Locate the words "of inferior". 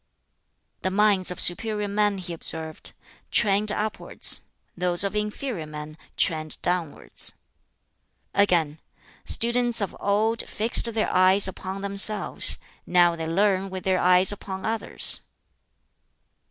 5.03-5.67